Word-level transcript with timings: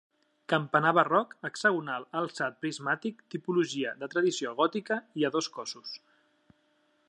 Campanar 0.51 0.93
barroc, 0.99 1.35
hexagonal, 1.49 2.07
alçat 2.21 2.57
prismàtic, 2.63 3.21
tipologia 3.35 3.93
de 4.03 4.11
tradició 4.15 4.57
gòtica 4.63 5.01
i 5.23 5.29
a 5.31 5.35
dos 5.37 5.51
cossos. 5.59 5.97